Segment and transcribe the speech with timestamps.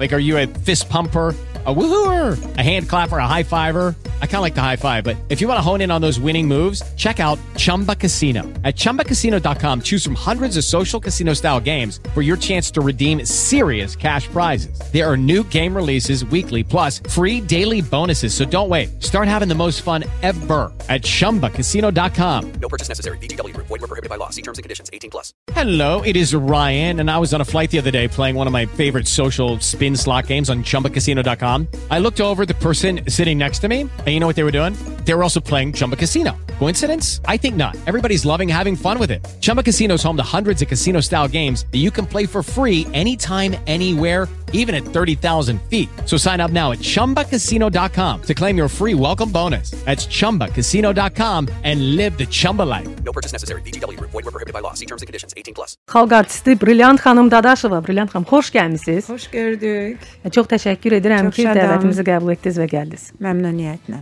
[0.00, 1.36] Like, are you a fist pumper?
[1.66, 3.94] A woohooer, a hand clapper, a high fiver.
[4.22, 6.00] I kind of like the high five, but if you want to hone in on
[6.00, 8.44] those winning moves, check out Chumba Casino.
[8.64, 13.26] At chumbacasino.com, choose from hundreds of social casino style games for your chance to redeem
[13.26, 14.80] serious cash prizes.
[14.90, 18.32] There are new game releases weekly, plus free daily bonuses.
[18.32, 19.02] So don't wait.
[19.02, 22.52] Start having the most fun ever at chumbacasino.com.
[22.52, 23.18] No purchase necessary.
[23.18, 23.66] Group.
[23.66, 24.30] Void were prohibited by law.
[24.30, 24.88] See terms and conditions.
[24.94, 25.34] 18 plus.
[25.52, 28.46] Hello, it is Ryan, and I was on a flight the other day playing one
[28.46, 31.68] of my favorite social spin slot games on chumbacasino.com.
[31.90, 34.50] I looked over the person sitting next to me, and you know what they were
[34.50, 34.74] doing?
[35.04, 36.36] They were also playing Chumba Casino.
[36.58, 37.20] Coincidence?
[37.26, 37.76] I think not.
[37.86, 39.26] Everybody's loving having fun with it.
[39.40, 42.42] Chumba Casino is home to hundreds of casino style games that you can play for
[42.42, 45.88] free anytime, anywhere, even at 30,000 feet.
[46.06, 49.70] So sign up now at chumbacasino.com to claim your free welcome bonus.
[49.84, 52.88] That's chumbacasino.com and live the Chumba life.
[53.04, 53.62] No purchase necessary.
[53.62, 54.10] VGW Group.
[54.12, 54.74] Void were prohibited by law.
[54.74, 55.34] See terms and conditions.
[55.36, 55.74] 18 plus.
[55.90, 57.80] Xalq artisti Brilliant xanım Dadaşova.
[57.88, 59.06] Brilliant xanım, xoş gəlmisiniz.
[59.06, 59.98] Xoş gördük.
[60.32, 61.62] Çox təşəkkür edirəm Çox ki, şadam.
[61.62, 63.04] dəvətimizi qəbul etdiniz və gəldiniz.
[63.20, 64.00] Məmnuniyyətlə.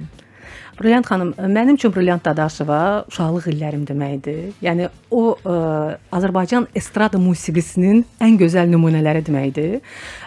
[0.80, 4.52] Brilliant xanım, mənim üçün Brilliant Dadaşova uşaqlıq illərim deməkdir.
[4.62, 5.54] Yəni o ə,
[6.14, 9.80] Azərbaycan estrada musiqisinin ən gözəl nümunələri deməkdir.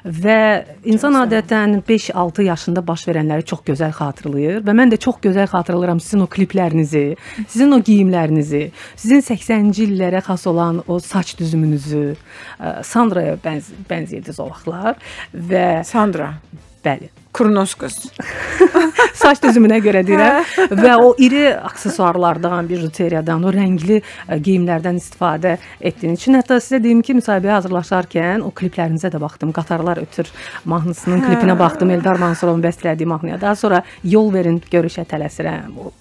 [0.04, 0.40] Və
[0.84, 6.02] insan adətən 5-6 yaşında baş verənləri çox gözəl xatırlayır və mən də çox gözəl xatırlayıram
[6.04, 7.06] sizin o kliplərinizi,
[7.46, 8.66] sizin o geyimlərinizi,
[8.96, 12.04] sizin 80-ci illərə xas olan o saç düzümünüzü,
[12.60, 15.00] ə, Sandraya bənz bənzəyirdiniz o vaxtlar
[15.32, 16.34] və Sandra,
[16.86, 17.10] bəli.
[17.32, 17.96] Kurnos qız.
[19.16, 20.50] saç düzümünə görə deyirəm
[20.84, 27.04] və o iri aksesuarlardan, bijuteriyadan, o rəngli ə, geyimlərdən istifadə etdiyiniz üçün hətta sizə deyim
[27.06, 29.56] ki, müsahibəyə hazırlaşarkən o kliplərinizə də baxdım.
[29.56, 30.28] Qatarlar ötür
[30.66, 31.96] mahnısının klipinə baxdım.
[31.96, 33.42] Eldar Mansurovun bəstələdiyi mahnıya.
[33.42, 35.80] Daha sonra Yol verin görüşə tələsirəm.
[35.80, 35.92] O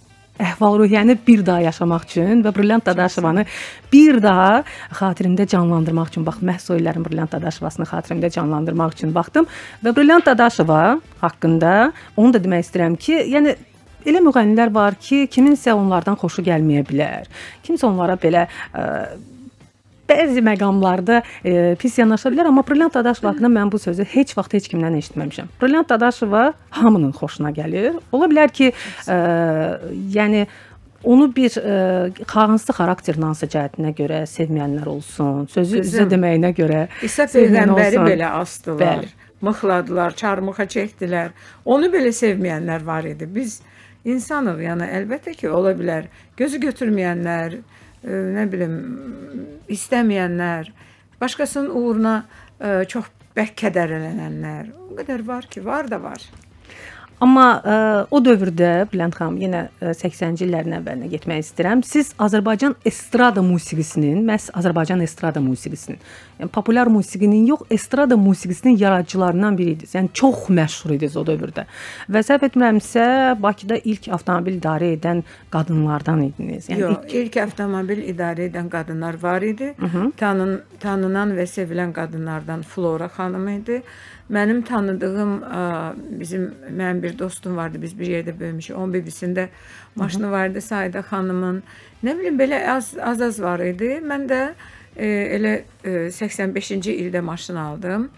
[0.41, 3.44] əhval-ruhiyyəni bir daha yaşamaq üçün və Brilliant Dadaşovanı
[3.92, 4.62] bir daha
[4.98, 9.48] xatirimdə canlandırmaq üçün bax məhz o illərin Brilliant Dadaşovasını xatirimdə canlandırmaq üçün baxdım
[9.84, 11.74] və Brilliant Dadaşova haqqında
[12.16, 13.56] onu da demək istəyirəm ki, yəni
[14.09, 17.28] elə müğənnilər var ki, kiminsə onlardan xoşu gəlməyə bilər.
[17.66, 18.87] Kimsə onlara belə ə,
[20.10, 24.56] bəzi məqamlarda e, pis yanaşa bilər, amma Brilliant Dadaşova haqqında mən bu sözü heç vaxt
[24.59, 25.53] heç kimdən eşitməmişəm.
[25.62, 26.50] Brilliant Dadaşova
[26.81, 28.00] hamının xoşuna gəlir.
[28.12, 28.72] Ola bilər ki,
[29.09, 29.20] e,
[30.16, 30.47] yəni
[31.04, 36.84] onu bir e, hansısa xarakterin hansı cəhətinə görə sevməyənlər olsun, sözü üzə Qızım, deməyinə görə
[37.06, 39.00] İsa peyğəmbəri belə asdılar.
[39.00, 39.16] Bəli.
[39.41, 41.31] Mıxladılar, çarmıxa çəkdilər.
[41.65, 43.28] Onu belə sevməyənlər var idi.
[43.34, 43.60] Biz
[44.04, 46.10] insanıq, yəni əlbəttə ki, ola bilər.
[46.37, 47.56] Gözü götürməyənlər,
[48.05, 48.77] nə bilim,
[49.71, 50.71] istəməyənlər,
[51.21, 54.71] başqasının uğruna e, çox bərk kədərlənənlər.
[54.91, 56.25] O qədər var ki, var da var.
[57.21, 57.72] Amma ə,
[58.09, 61.83] o dövrdə Bülent xanım yenə ə, 80-ci illərin əvvəlinə getmək istəyirəm.
[61.84, 66.00] Siz Azərbaycan estrada musiqisinin, məhz Azərbaycan estrada musiqisinin,
[66.40, 69.94] yəni populyar musiqinin yox, estrada musiqisinin yaradıcılarından biri idiniz.
[69.94, 71.66] Yəni çox məşhur idiniz o dövrdə.
[72.10, 73.04] Və səhv etmirəmsə,
[73.42, 76.68] Bakıda ilk avtomobil idarə edən qadınlardan idiniz.
[76.70, 79.74] Yəni Yox, ilk avtomobil idarə edən qadınlar var idi.
[80.16, 83.82] Tanın, tanınan və sevilən qadınlardan Flora xanım idi.
[84.30, 85.62] Mənim tanıdığım ə,
[86.20, 87.82] bizim mənim bir dostum vardı.
[87.82, 88.76] Biz bir yerdə böyümüşük.
[88.76, 89.48] Onun bibisində
[89.98, 91.62] maşını vardı Saida xanımın.
[92.04, 93.98] Nə bilim belə az az az var idi.
[94.06, 94.40] Mən də
[94.96, 95.06] e,
[95.36, 98.08] elə e, 85-ci ildə maşın aldım.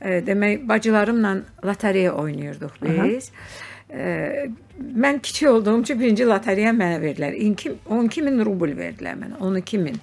[0.00, 3.30] E, demək bacılarımla lotereya oynayırdıq biz.
[3.90, 4.48] E,
[4.96, 7.36] mən kiçik olduğum üçün birinci lotereya mənə verdilər.
[7.36, 9.40] 12 12 min rubl verdilər mənə.
[9.40, 10.00] 12 min.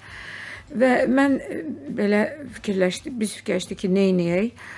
[0.74, 1.64] Və mən e,
[1.98, 2.24] belə
[2.58, 4.70] fikirləşdim, biz fikirləşdik ki, nə edək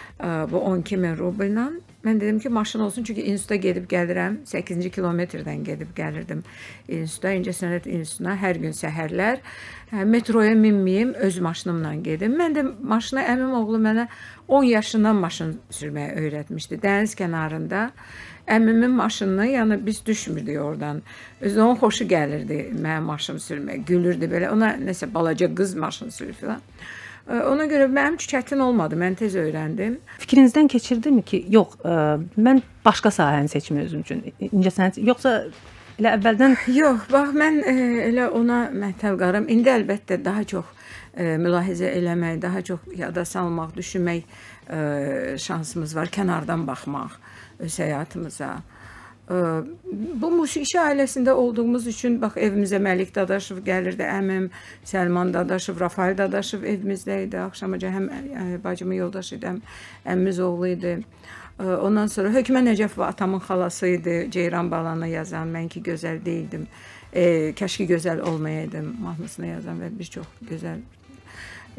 [0.51, 1.69] bu 12 min rublə.
[2.05, 4.37] Mən dedim ki, maşın olsun çünki instituta gedib gəlirəm.
[4.45, 6.43] 8-ci kilometrdən gedib gəlirdim
[6.87, 9.41] instituta, İncəsənət İnstitutuna hər gün səhərlər.
[9.89, 12.35] Hə, metroya minməyim, öz maşınımla gedim.
[12.37, 14.05] Mən də maşına əmim oğlu mənə
[14.47, 16.79] 10 yaşından maşın sürməyi öyrətmişdi.
[16.83, 17.87] Dəniz kənarında
[18.47, 21.01] əmimin maşınını, yəni biz düşmürdük oradan.
[21.41, 23.81] Özü onun xoşu gəlirdi mənim maşın sürməyə.
[23.89, 24.53] Gülürdü belə.
[24.53, 26.61] Ona nəsə balaca qız maşın sürür filan.
[27.25, 28.97] Ə, Ona görə mənim üçün çətin olmadı.
[29.01, 29.97] Mən tez öyrəndim.
[30.21, 31.95] fikrinizdən keçirdimi ki, yox, ə,
[32.37, 34.21] mən başqa sahəni seçim özüm üçün.
[34.51, 35.39] İncəsənət yoxsa
[35.99, 37.75] elə əvvəldən Yox, bax mən e,
[38.09, 39.49] elə ona məhtəl qaram.
[39.49, 40.69] İndi əlbəttə daha çox
[41.17, 44.23] e, mülahizə eləmək, daha çox yada salmaq, düşünmək
[44.69, 47.17] e, şansımız var, kənardan baxmaq
[47.65, 48.53] öz həyatımıza.
[48.59, 48.74] E,
[49.29, 54.51] bu musiqi ailəsində olduğumuz üçün bax evimizə Məlik Dadaşov gəlirdi, əmim
[54.85, 57.39] Səlman Dadaşov, Rafael Dadaşov evimizdə idi.
[57.41, 59.61] Axşamaca həm e, bacımın yoldaşı idi, həm
[60.05, 60.97] əmmimiz oğlu idi.
[61.59, 64.15] Ondan sonra Hökmə Nəcəfova atamın xalası idi.
[64.31, 66.67] Ceyran balanı yazan, mən ki gözəl deyildim.
[67.13, 70.81] E, kəşki gözəl olmayaydım mahnısını yazan və bir çox gözəl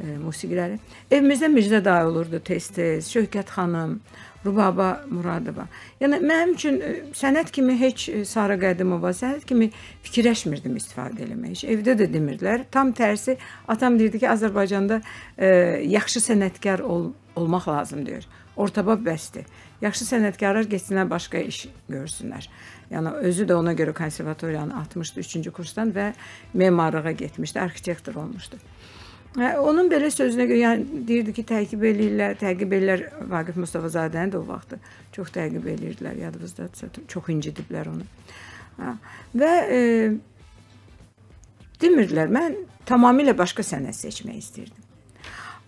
[0.00, 0.78] e, musiqiləri.
[1.10, 4.00] Evimizdə Mirzə dayı olurdu tez-tez, Şövkət xanım,
[4.46, 5.66] Rubaba Muradova.
[6.00, 9.68] Yəni mənim üçün e, sənət kimi heç e, Sara Qədimova, sənət kimi
[10.06, 11.56] fikirləşmirdim istifadə eləmək.
[11.56, 12.66] Heç evdə də demirdilər.
[12.72, 13.36] Tam tərsi
[13.72, 15.00] atam deyirdi ki, Azərbaycanda
[15.36, 15.50] e,
[15.90, 18.28] yaxşı sənətkar ol, olmaq lazımdır.
[18.56, 19.44] Ortabab bəsdir.
[19.82, 22.46] Yaxşı sənətkarlar getsinlər başqa iş görsünlər.
[22.90, 26.12] Yəni özü də ona görə konservatoriyanı atmışdı 3-cü kursdan və
[26.54, 28.56] memarlığa getmişdi, arxitektor olmuşdu.
[29.36, 34.38] Hə, onun belə sözünə görə yəni deyirdi ki, təqib eləyirlər, təqib eləyirlər Vaqif Mustafazadəni də
[34.40, 34.78] o vaxtı
[35.12, 38.06] çox təqib eləyirdilər, yadınızdadırsa, çox incidiblər onu.
[38.78, 38.94] Hə.
[39.36, 39.80] Və e,
[41.84, 42.56] demirdilər, mən
[42.88, 44.88] tamamilə başqa sənət seçmək istirdim.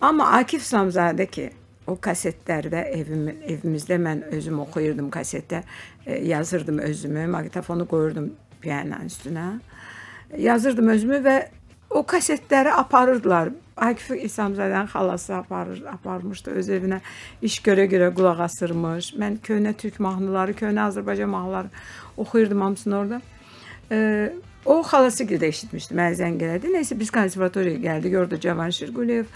[0.01, 1.51] Amma Akif Samzadə ki,
[1.89, 5.61] o kasetlərdə evim evimizdə mən özüm oxuyurdum kasetdə,
[6.07, 8.33] e, yazırdım özümü, maqnitofonu qoyurdum
[8.65, 9.47] pianonun üstünə.
[10.39, 11.39] Yazırdım özümü və
[11.91, 13.51] o kasetləri aparırdılar.
[13.77, 16.99] Akif İsamzadənin xalası aparır, aparmışdı öz evinə.
[17.43, 19.13] İş görə-görə qulaq asırmış.
[19.15, 21.71] Mən köhnə türk mahnıları, köhnə Azərbaycan mahnıları
[22.17, 23.21] oxuyurdum hamısını orada.
[23.93, 24.33] Ee,
[24.67, 25.95] o xalası gildə eşitmişdi.
[25.95, 26.75] Mənə zəng elədi.
[26.75, 28.19] Nəysə biz konservatoriyaya gəldik.
[28.19, 29.31] Orada Cavan Şirquliyev,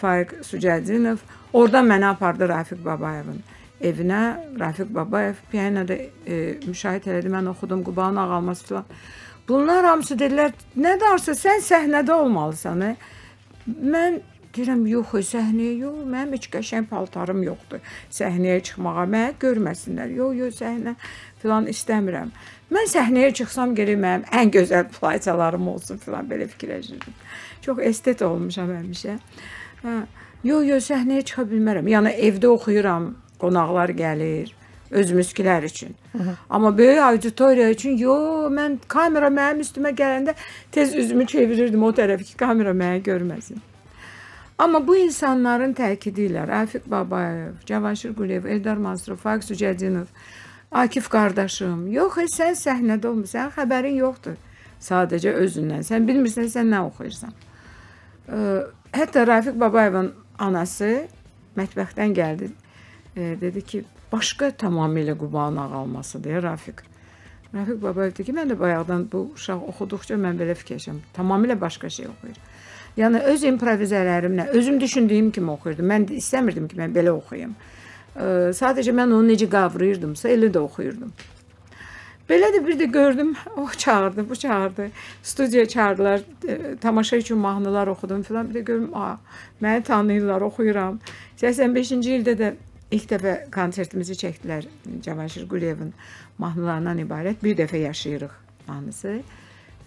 [0.00, 1.18] Faiq Sucədinov,
[1.52, 3.42] orada məni apardı Rafiq Babayevin
[3.80, 4.22] evinə.
[4.60, 7.32] Rafiq Babayev pianoda e, müşahidə elədi.
[7.32, 8.84] Mən oxudum Qubanın ağalması filan.
[9.48, 12.82] Bunlar hamısı dedilər, nə darsa sən səhnədə olmalısan.
[12.84, 12.90] He?
[13.68, 14.18] Mən
[14.52, 17.80] deyirəm, yox, səhnəyə yox, mənim heç qəşəng paltarım yoxdur.
[18.12, 20.12] Səhnəyə çıxmağa mənə görməsinlər.
[20.18, 20.94] Yox, yox, səhnə
[21.40, 22.34] filan istəmirəm.
[22.74, 27.16] Mən səhnəyə çıxsam gərək mənim ən gözəl playçalarım olsun filan belə fikirləşirdim.
[27.64, 29.16] Çox estet olmuşam həmişə.
[29.84, 29.98] Hə.
[30.44, 31.88] Yox, yox, səhnəyə çıxa bilmərəm.
[31.88, 34.52] Yəni evdə oxuyuram, qonaqlar gəlir
[34.90, 35.94] öz müskilər üçün.
[36.12, 36.34] Hı -hı.
[36.50, 38.14] Amma böyük auditoriya üçün yo,
[38.50, 40.34] mən kamera mənim üstümə gələndə
[40.72, 43.56] tez üzümü çevirirdim o tərəf ki, kamera məni görməsin.
[44.58, 50.06] Amma bu insanların təkidi ilə Rafiq Babayev, Cavanşir Quliyev, Eldar Mansurov, Faiq Sucədinov,
[50.70, 54.34] Akif qardaşım, yox, sən səhnədə olmusan, xəbərin yoxdur.
[54.80, 55.82] Sadəcə özündən.
[55.86, 57.32] Sən bilmirsən sən nə oxuyursan.
[58.28, 58.40] Ə,
[58.92, 61.08] hətta Rafiq Babayevin anası
[61.56, 62.50] mətbəxdən gəldi.
[63.16, 66.84] E, dedi ki, başqa tamamilə Qubanın ağalması deyə Rafiq.
[67.54, 71.00] Rafiq Babayev dedi ki, mən də bayaqdan bu uşaq oxuduqca mən belə fikirləşirəm.
[71.16, 72.36] Tamamilə başqa şey oxuyur.
[72.98, 75.88] Yəni öz improvizələrimlə, özüm düşündüyüm kimi oxuyurdum.
[75.88, 77.54] Mən istəmirdim ki, mən belə oxuyum.
[78.16, 81.12] Ə, sadəcə mən onu necə qavrayırdımsa, elə də oxuyurdum.
[82.28, 84.90] Belə də bir də gördüm, o oh, çağırdı, bu çağırdı.
[85.22, 88.50] Studiyaya çağırdılar, e, tamaşa üçün mahnılar oxudum filan.
[88.50, 89.16] Bir də gördüm, a,
[89.62, 90.98] məni tanıyırlar, oxuyuram.
[91.40, 92.52] 85-ci ildə də
[92.88, 94.64] İlk dəfə konsertimizi çəkdilər
[95.04, 95.90] Cavanşir Quliyevin
[96.40, 98.32] mahnılarından ibarət Bir dəfə yaşayırıq
[98.68, 99.18] mahnısı.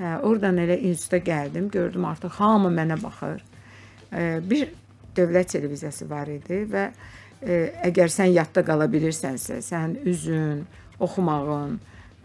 [0.02, 3.42] Oradan elə instituta gəldim, gördüm artıq hamı mənə baxır.
[4.50, 4.70] Bir
[5.18, 6.86] dövlət televiziyası var idi və
[7.90, 10.68] əgər sən yadda qala bilirsənsə, sən üzün,
[11.00, 11.80] oxumağın,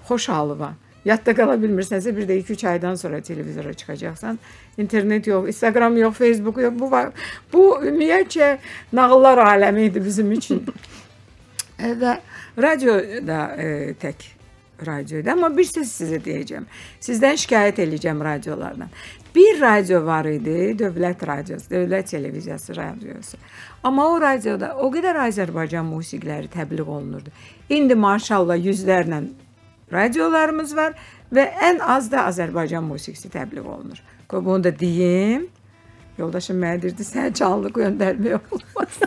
[0.09, 0.75] xoş halı var.
[1.05, 4.39] Yadda qala bilmirsənsə bir də 2-3 aydan sonra televizora çıxacaqsan.
[4.79, 6.75] İnternet yox, Instagram yox, Facebook yox.
[6.79, 6.91] Bu.
[7.53, 8.57] Bu ümumiyyətcə
[8.93, 10.65] nağıllar aləmi idi bizim üçün.
[11.77, 12.15] E, və
[12.57, 12.95] radio
[13.29, 14.23] da e, tək
[14.87, 15.29] radioydu.
[15.31, 16.65] Amma bir söz sizə deyəcəm.
[17.05, 18.89] Sizdən şikayət eləyəcəm radiolardan.
[19.35, 23.37] Bir radio var idi, dövlət radiosu, dövlət televiziyası radiosu.
[23.85, 27.33] Amma o radioda o qədər Azərbaycan musiqiləri təbliğ olunurdu.
[27.69, 29.23] İndi maşallah yüzlərlə
[29.93, 30.97] radiolarımız var
[31.33, 34.01] və ən az da Azərbaycan musiqisi təbliğ olunur.
[34.29, 35.47] Qoy bunu da deyim.
[36.19, 39.01] Yoldaşım mənə deyirdi, sən canlı göndərmək olmaz.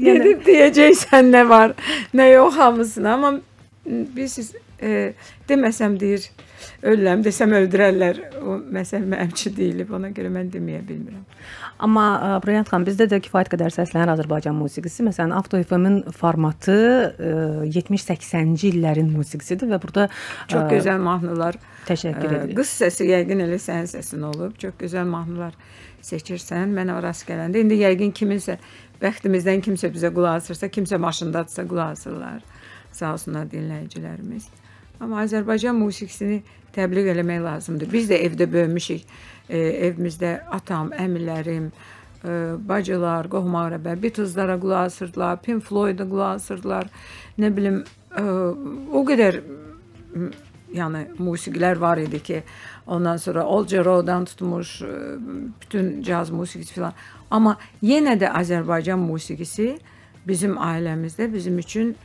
[0.00, 1.74] Gedib deyəcəksən nə var,
[2.16, 3.10] nə yox hamısını.
[3.12, 3.32] Amma
[3.86, 5.12] bilirsiniz, e,
[5.48, 6.26] deməsəm deyir,
[6.86, 8.20] ölürəm, desəm öldürərlər.
[8.42, 11.22] O məsələ mənim üçün deyilib, ona görə mən deməyə bilmirəm.
[11.82, 16.76] Amma e, Brilliant xanım, bizdə də kifayət qədər səslənən Azərbaycan musiqisi, məsələn, Avto FM-in formatı
[17.70, 20.08] 70-80-ci e, illərin musiqisidir və burada
[20.50, 21.58] çox e, gözəl mahnılar
[21.88, 22.56] təşəkkür edirik.
[22.60, 24.56] Qız səsi yəqin elə sənin səsin olub.
[24.62, 25.58] Çox gözəl mahnılar
[26.06, 26.72] seçirsən.
[26.76, 28.58] Mənə rast gələndə indi yəqin kiminsə
[29.02, 32.42] bəxtimizdən kimsə bizə qulaq asırsa, kimsə maşındadırsa qulaq asırlar.
[32.92, 34.50] Sağ olsunlar dinləyicilərimiz.
[35.02, 36.42] Amma Azərbaycan musiqisini
[36.76, 37.90] təbliğ eləmək lazımdır.
[37.92, 39.02] Biz də evdə böyümüşük.
[39.48, 41.66] E, evimizdə atam, əmilərim,
[42.22, 42.36] e,
[42.68, 46.88] bacılar, qohum-əqrəbə Beatleslara qulaq asırdılar, Pink Floyd-a qulaq asırdılar.
[47.38, 47.82] Nə bilim,
[48.14, 49.42] e, o qədər
[50.72, 52.42] yəni musiqilər var idi ki,
[52.86, 54.94] ondan sonra Old Jero'dan tutmuş e,
[55.62, 56.94] bütün caz musiqisi filan.
[57.30, 59.72] Amma yenə də Azərbaycan musiqisi
[60.26, 61.96] bizim ailəmizdə bizim üçün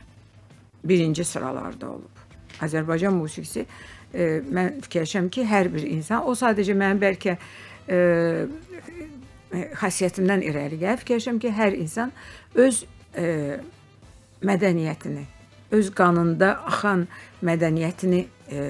[0.84, 2.17] birinci sıralarda olub.
[2.64, 9.64] Azərbaycan musiqisi e, mən fikirləşirəm ki, hər bir insan, o sadəcə mənim bəlkə e, e,
[9.80, 12.14] xasiyyətimdən irəli gəlib fikirləşirəm ki, hər insan
[12.58, 12.84] öz
[13.18, 13.28] e,
[14.48, 15.24] mədəniyyətini,
[15.78, 17.06] öz qanında axan
[17.44, 18.62] mədəniyyətini e,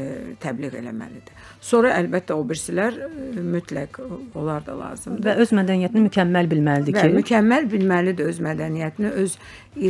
[0.43, 1.35] təbliğ eləməlidir.
[1.65, 4.01] Sonra əlbəttə o birisilər e, mütləq
[4.39, 5.25] onlar da lazımdır.
[5.27, 9.39] Və öz mədəniyyətini mükəmməl bilməlidir Və ki, mükəmməl bilməlidir öz mədəniyyətini, öz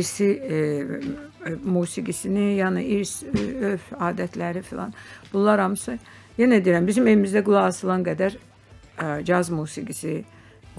[0.01, 0.61] irsi e,
[1.63, 3.19] musiqisini, yəni irs,
[3.71, 4.93] örf, adətləri filan.
[5.33, 5.97] Bunlar hamısı
[6.39, 10.23] yenə deyirəm, bizim evimizdə qulaq asılan qədər e, caz musiqisi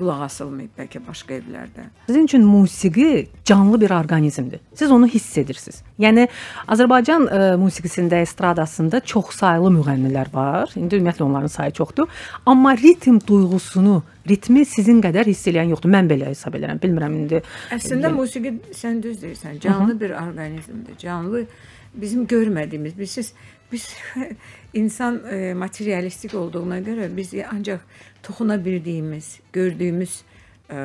[0.01, 1.87] qulaq asılmayıb bəlkə başqa evlərdə.
[2.07, 4.61] Sizin üçün musiqi canlı bir orqanizmdir.
[4.75, 5.83] Siz onu hiss edirsiniz.
[6.01, 6.27] Yəni
[6.69, 10.73] Azərbaycan ə, musiqisində, estradasında çoxsaylı müğənnilər var.
[10.77, 12.09] İndi ümumiyyətlə onların sayı çoxdur.
[12.47, 15.93] Amma ritm duyğusunu, ritmi sizin qədər hiss edən yoxdur.
[15.93, 16.81] Mən belə hesab edirəm.
[16.83, 17.43] Bilmirəm indi.
[17.77, 20.99] Əslində musiqi sən düz deyirsən, canlı bir orqanizmdir.
[20.99, 21.47] Canlı
[21.95, 23.33] bizim görmədiyimiz, biz siz
[23.73, 23.97] biz
[24.75, 27.81] insan e, materialistik olduğuna görə biz ancaq
[28.23, 30.23] toxuna bildiyimiz, gördüyümüz
[30.71, 30.79] e,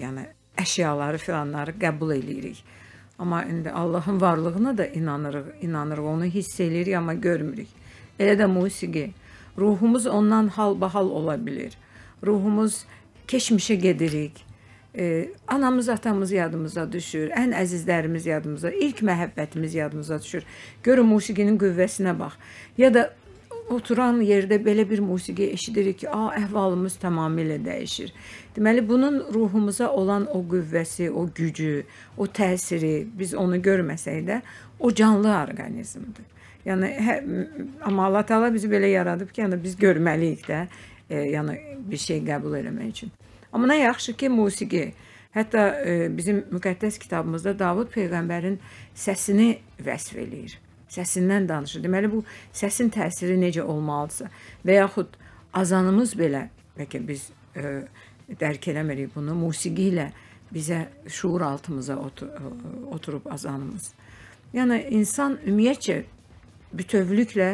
[0.00, 0.26] yəni
[0.58, 2.62] əşyaları filanları qəbul eləyirik.
[3.18, 7.68] Amma indi Allahın varlığına da inanırıq, inanırıq, onu hiss eləyirik amma görmürük.
[8.18, 9.10] Elə də musiqi.
[9.58, 11.74] Ruhumuz ondan halbahal ola bilər.
[12.26, 12.84] Ruhumuz
[13.28, 14.49] keçmişə gedirik.
[14.98, 20.46] Ee, anamız, atamız yadımıza düşür, ən əzizlərimiz yadımıza, ilk məhəbbətimiz yadımıza düşür.
[20.82, 22.34] Görün musiqinin qüvvəsinə bax.
[22.78, 23.04] Ya da
[23.70, 28.10] oturan yerdə belə bir musiqi eşidirik ki, a əhvalımız tamamilə dəyişir.
[28.56, 31.84] Deməli bunun ruhumuza olan o qüvvəsi, o gücü,
[32.18, 34.40] o təsiri biz onu görməsək də
[34.80, 36.26] o canlı orqanizmdir.
[36.66, 37.20] Yəni hə,
[37.86, 40.64] amma Allah Taala bizi belə yaradıb ki, yəni biz görməliyik də,
[41.10, 41.56] e, yəni
[41.86, 43.19] bir şey qəbul etmək üçün.
[43.52, 44.92] Amma nə yaxşı ki, musiqi.
[45.34, 48.56] Hətta e, bizim müqəddəs kitabımızda Davud peyğəmbərin
[48.98, 50.56] səsini vəsf eləyir.
[50.90, 51.84] Səsindən danışır.
[51.84, 54.26] Deməli bu səsin təsiri necə olmalıdırsa
[54.66, 55.14] və yaxud
[55.54, 57.84] azanımız belə bəlkə biz e,
[58.40, 60.08] dərk eləmirik bunu musiqi ilə
[60.50, 62.52] bizə şuur altımıza otur, e,
[62.90, 63.92] oturub azanımız.
[64.54, 66.02] Yəni insan ümumiyyətcə
[66.74, 67.52] bütövlüklə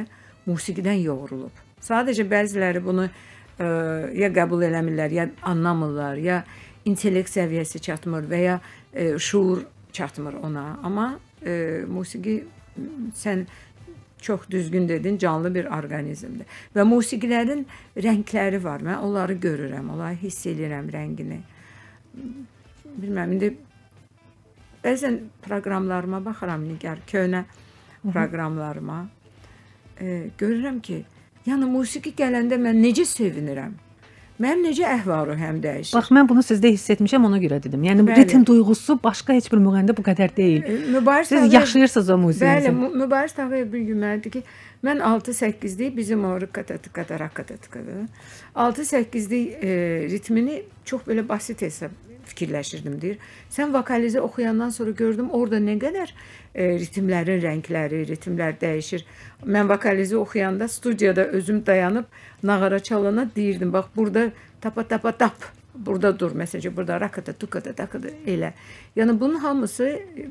[0.48, 1.52] musiqidən yoğrulub.
[1.84, 3.10] Sadəcə bəziləri bunu
[3.58, 6.42] ya qəbul eləmirlər, ya anlamırlar, ya
[6.84, 8.58] intellekt səviyyəsi çatmır və ya
[8.92, 9.64] ə, şuur
[9.96, 10.66] çatmır ona.
[10.84, 12.42] Amma ə, musiqi
[13.16, 13.46] sən
[14.20, 16.46] çox düzgün dedin, canlı bir orqanizmdir.
[16.76, 17.64] Və musiqilərin
[17.96, 18.84] rəngləri var.
[18.84, 21.40] Mən onları görürəm, onları hiss edirəm rəngini.
[22.96, 23.52] Bilməm, indi
[24.84, 27.44] bəzən proqramlarıma baxıram, nigar köhnə
[28.02, 29.02] proqramlarıma.
[30.00, 31.04] E, görürəm ki,
[31.46, 33.74] Yəni musiqi gələndə mən necə sevinirəm.
[34.42, 35.94] Mənim necə əhval-ruhəm dəyişir.
[35.96, 37.80] Bax mən bunu sizdə hiss etmişəm, ona görə dedim.
[37.86, 38.24] Yəni bu Bəli.
[38.26, 40.62] ritm duyğusu başqa heç bir müğənnidə bu qədər deyil.
[40.62, 42.70] E, Mübariz Siz Tağıyev- yaşayırsınız o Bəli, musiqini.
[42.80, 44.42] Mü- Mübariz Tağıyev bir gün mənə dedi ki,
[44.84, 47.94] mən 6-8-lik bizim o rıqatatıqada raqatatıqada
[48.56, 49.68] 6-8-lik e,
[50.10, 51.90] ritmini çox belə basit hesab
[52.30, 53.18] fikirləşirdim deyir.
[53.50, 56.12] Sən vokalizi oxuyandan sonra gördüm orada nə qədər
[56.54, 59.04] e, ritmlərin rəngləri, ritmlər dəyişir.
[59.44, 62.04] Mən vokalizi oxuyanda studiyada özüm dayanıb
[62.42, 64.30] nağara çalana deyirdim, bax burada
[64.60, 68.52] tapa tapa tap burada dur məsələn burada rakata tukata takada elə.
[68.96, 70.30] Yəni bunun hamısı e,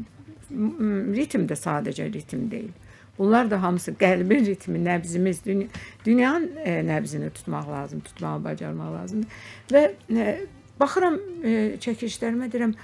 [0.51, 2.73] ritm də sadəcə ritm deyil.
[3.17, 5.67] Bunlar da hamısı qəlbin ritmi, nəbzimiz, dünya,
[6.05, 9.29] dünyanın e, nəbzini tutmaq lazım, tutmağı bacarmaq lazımdır.
[9.71, 10.35] Və e,
[10.79, 12.75] baxıram e, çəkilişlərimə deyirəm,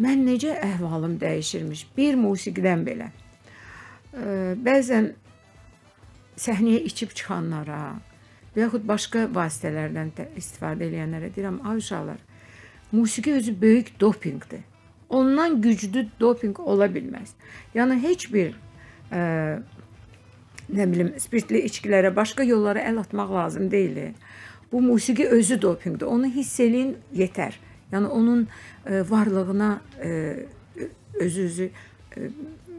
[0.00, 3.10] mən necə əhvalım dəyişirmiş bir musiqidən belə.
[4.14, 5.12] E, bəzən
[6.40, 7.82] səhnəyə içib çıxanlara
[8.54, 12.18] və yaxud başqa vasitələrdən də istifadə edənlərə deyirəm, ay uşaqlar,
[12.92, 14.64] musiqi özü böyük dopinqdir.
[15.10, 17.34] Ondan güclü dopinq ola bilməz.
[17.74, 18.54] Yəni heç bir
[19.10, 19.58] ə,
[20.70, 24.14] nə bilim spirtli içkilərə, başqa yollara əl atmaq lazım deyil.
[24.72, 26.06] Bu musiqi özü dopinqdir.
[26.06, 27.58] Onu hiss eləyin yetər.
[27.92, 28.46] Yəni onun
[28.86, 30.10] ə, varlığına ə,
[31.20, 32.28] özünüzü ə,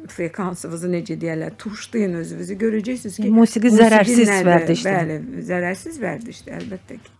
[0.08, 4.92] frekansınızı necə deyirlər, tuşlayın özünüzü görəcəksiniz ki, Musiqi zərərsiz vərdişdir.
[4.92, 5.18] Bəli,
[5.48, 7.18] zərərsiz vərdişdir əlbəttə ki.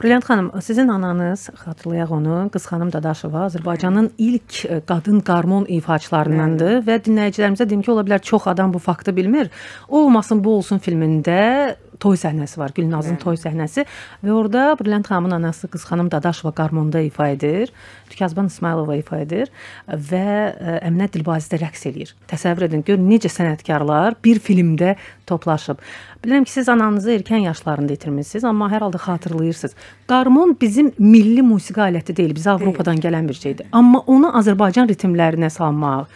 [0.00, 6.80] Brilliant xanım, sizin ananız, xatırlayaq onu, Qız xanım Dadaşova Azərbaycanın ilk e, qadın qarmon ifaçılarındandır
[6.88, 9.50] və dinləyicilərimizə deyim ki, ola bilər çox adam bu faktı bilmir.
[9.88, 13.84] O olmasın bu olsun filmində toy səhnəsi var, Gülnazın toy səhnəsi
[14.24, 17.72] və orada Brilliant xanımın anası Qız xanım Dadaşova qarmonda ifa edir,
[18.10, 19.52] Tükazban İsmailova ifa edir
[19.88, 22.14] və ə, Əminə Dilbazi də rəqs eləyir.
[22.30, 24.94] Təsəvvür edin, gör necə sənətkarlar bir filmdə
[25.26, 25.80] toplaşıb.
[26.24, 29.74] Bilirəm ki, siz ananızı erkən yaşlarında itirmisiniz, amma hər halda xatırlayırsınız.
[30.08, 33.68] Qarmon bizim milli musiqi aləti deyil, bizə Avropadan gələn bir şeydir.
[33.72, 36.08] Amma onu Azərbaycan ritmlərinə salmaq,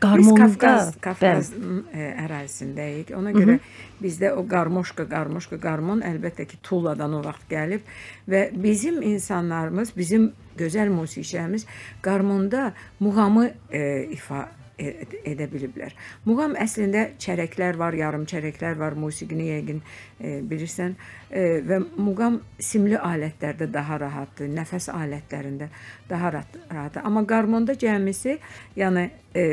[0.00, 0.90] Qarmonda, Biz Qafqaz.
[1.02, 3.10] Qafqaz ə, ərazisindəyik.
[3.18, 3.56] Ona görə
[4.02, 7.86] bizdə o qarmoşka, qarmoşka, qarmon əlbəttə ki, Tulladan o vaxt gəlib
[8.30, 11.66] və bizim insanlarımız, bizim gözəl musiqiçilərimiz
[12.04, 13.84] qarmonda muğamı ə,
[14.16, 15.94] ifa e- edə biliblər.
[16.26, 20.94] Muğam əslində çərəklər var, yarım çərəklər var, musiqini yəqin e, bilirsən
[21.30, 25.70] e, və muğam simli alətlərdə daha rahatdır, nəfəs alətlərində
[26.10, 27.06] daha rahat, rahatdır.
[27.08, 28.38] Amma qarmonda cəmisi,
[28.76, 29.48] yəni e,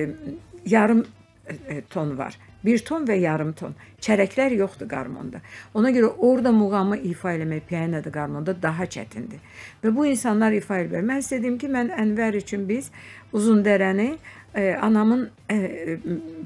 [0.65, 1.06] yarım
[1.48, 2.38] e, ton var.
[2.66, 3.75] Bir ton və yarım ton.
[4.04, 5.39] Çərəklər yoxdur qarmonda.
[5.74, 9.39] Ona görə orada muğamı ifa eləmək pianoda qarmonda daha çətindir.
[9.84, 11.06] Və bu insanlar ifa edir.
[11.08, 12.92] Mən istədim ki, mən Ənvər üçün biz
[13.34, 14.10] Uzundərəni
[14.56, 15.98] e, anamın e,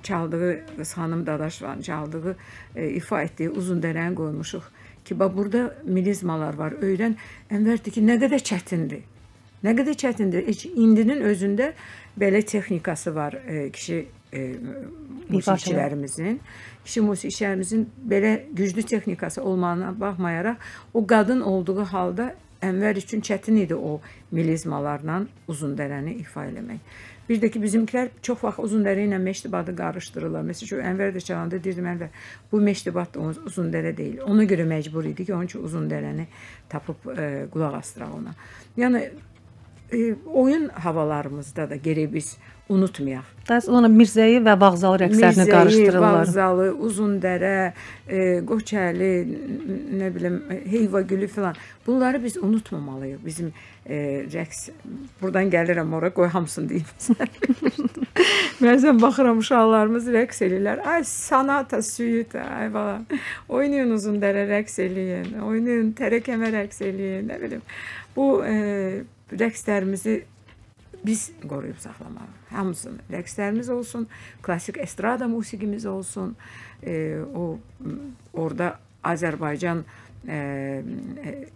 [0.03, 2.36] çaldığı xanım Dadaşovanın çaldığı
[2.75, 4.70] e, ifa etdiyi Uzundərəni qoymuşuq
[5.05, 6.77] ki, bax burada milizmalar var.
[6.82, 7.17] Öyrən
[7.50, 9.01] Ənvər deyir ki, nə qədər çətindir.
[9.63, 10.46] Nə qədər çətindir.
[10.48, 11.72] Heç indinin özündə
[12.20, 14.56] belə texnikası var e, kişi e,
[15.30, 16.40] musiqiçilərimizin.
[16.86, 20.56] Kişi musiqiçilərimizin belə güclü texnikası olmağına baxmayaraq
[20.94, 23.98] o qadın olduğu halda Ənvər üçün çətin idi o
[24.32, 26.80] milizmalarla uzun dərəni ifa eləmək.
[27.28, 30.46] Bir də ki bizimkilər çox vaxt uzun dərə ilə meştibadı qarışdırırlar.
[30.48, 34.22] Məsələn, Ənvər də çalanda deyirdim Ənvər, bu meştibat da uzun dərə deyil.
[34.28, 36.28] Ona görə məcbur idi ki, onun üçün uzun dərəni
[36.72, 38.36] tapıb e, qulaq asdıraq ona.
[38.80, 40.02] Yəni e,
[40.44, 42.36] oyun havalarımızda da gərək biz
[42.70, 43.24] unutmayaq.
[43.48, 46.13] Daha sonra Mirzəyi və Vağzalı rəqslərini qarışdırırlar.
[46.22, 47.74] Vağzalı, Uzundərə,
[48.08, 49.10] e, Qoçəli,
[50.00, 51.60] nə bilim, e, Heyvagülü filan.
[51.88, 53.20] Bunları biz unutmamalıyıq.
[53.25, 53.51] Bizim
[53.86, 54.70] e, rəqs
[55.22, 56.88] burdan gəlirəm ora qoy hamısını deyim.
[58.63, 60.84] Bəzən baxıram uşaqlarımız rəqs eləyirlər.
[60.88, 63.01] Ay sanata süyüt, ay bala.
[63.50, 65.41] Oynayın Uzundərə rəqs eləyin.
[65.43, 67.65] Oynayın tərəkəmə rəqs eləyin, nə bilim.
[68.15, 69.03] Bu e,
[69.36, 70.22] rəqslərimizi
[71.05, 72.48] biz qoruyub saxlamalıyıq.
[72.50, 73.03] Hamısını.
[73.12, 74.07] Rəqslərimiz olsun,
[74.41, 76.36] klassik estrada musiqimiz olsun.
[76.83, 77.60] E, o
[78.33, 79.83] orada Azərbaycan
[80.27, 80.83] e,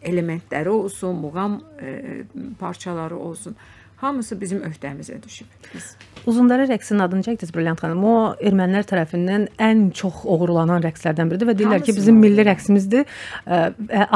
[0.01, 2.23] elementləri olsun, muğam e,
[2.59, 3.55] parçaları olsun.
[3.97, 5.47] Hamısı bizim öhdəmizə düşüb.
[5.73, 5.95] Biz
[6.27, 8.03] Uzundərə rəqsinin adını çəkdiniz Brilliant xanım.
[8.03, 13.05] O ermənilər tərəfindən ən çox oğurlanan rəqslərdən biridir və deyirlər ki, Hamısını bizim milli rəqsimizdir.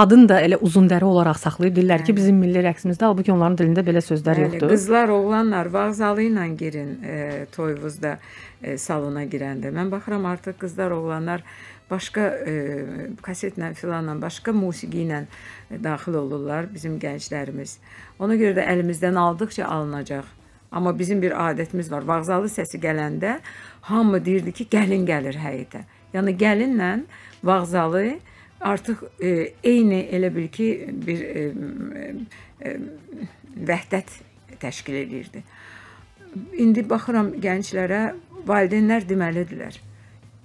[0.03, 1.73] Adını da elə Uzundərə olaraq saxlayır.
[1.79, 3.07] Deyirlər ki, bizim milli rəqsimizdir.
[3.07, 4.75] Halbuki onların dilində belə sözlər Bəli, yoxdur.
[4.75, 7.19] Qızlar, oğlanlar vağzalı ilə girin e,
[7.55, 8.17] toyvuzda
[8.61, 9.71] e, salona girəndə.
[9.73, 11.45] Mən baxıram artıq qızlar, oğlanlar
[11.91, 12.53] başqa e,
[13.23, 15.25] kasetlə filanla, başqa musiqi ilə
[15.83, 17.77] daxil olurlar bizim gənclərimiz.
[18.19, 20.25] Ona görə də əlimizdən aldıqca alınacaq.
[20.71, 22.07] Amma bizim bir adətimiz var.
[22.07, 23.39] Vağzalı səsi gələndə
[23.91, 25.83] hamı deyirdi ki, gəlin gəlir həyətə.
[26.13, 26.91] Yəni gəlinlə
[27.43, 28.05] vağzalı
[28.61, 30.69] artıq e, eyni elə bil ki
[31.05, 31.45] bir e,
[32.63, 32.75] e,
[33.67, 34.17] vəhdət
[34.61, 35.43] təşkil edirdi.
[36.63, 38.01] İndi baxıram gənclərə,
[38.47, 39.79] valideynlər deməlidirlər.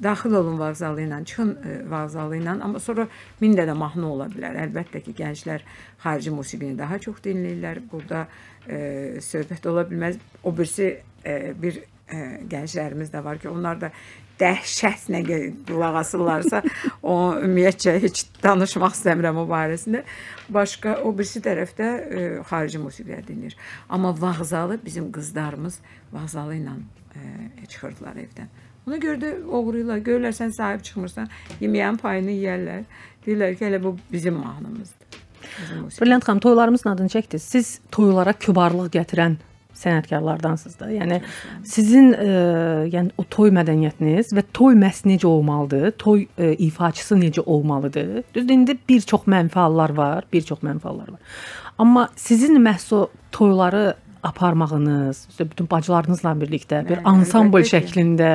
[0.02, 3.06] Daxil olun vağzalı ilə, çıxın e, vağzalı ilə, amma sonra
[3.40, 4.58] min dənə mahnı ola bilər.
[4.66, 5.64] Əlbəttə ki, gənclər
[6.02, 7.80] xarici musiqini daha çox dinləyirlər.
[7.92, 8.26] Burada
[8.68, 8.78] e,
[9.24, 10.20] söhbət ola bilməz.
[10.44, 10.90] O birisi
[11.24, 13.92] e, bir e, gənclərimiz də var ki, onlar da
[14.36, 15.22] dəhşətlə
[15.64, 16.60] qulaq asırlarsa,
[17.02, 20.04] o ümumiyyətcə heç danışmaq istəmirəm o barəsində.
[20.52, 23.56] Başqa o birisi tərəfdə e, xarici musiqilər dinləyir.
[23.88, 25.80] Amma vağzalı bizim qızlarımız
[26.12, 26.76] vağzalı ilə
[27.16, 28.52] e, çıxırdılar evdən.
[28.86, 29.98] Ona görə də oğruyurlar.
[30.06, 31.28] Görürlər sən sahib çıxmırsan,
[31.60, 32.84] yeməyin payını yeyərlər.
[33.26, 35.22] Deyirlər ki, elə bu bizim mahnımızdır.
[36.00, 37.38] Brilliant xanım, toylarımızın adını çəkdiniz.
[37.42, 39.36] Siz toylara kübarlıq gətirən
[39.76, 40.88] sənətkarlardansınız da.
[40.90, 41.20] Yəni
[41.64, 42.28] sizin e,
[42.92, 45.92] yəni o toy mədəniyyətiniz və toy məhz necə olmalıdır?
[46.00, 48.22] Toy e, ifaçısı necə olmalıdır?
[48.34, 51.20] Düzdür, indi bir çox mənfi hallar var, bir çox mənfi hallar var.
[51.78, 53.94] Amma sizin məhz o toyları
[54.28, 58.32] aparmağınız, bütün bacılarınızla birlikdə bir Bəli, ansambl əlbəttə şəklində.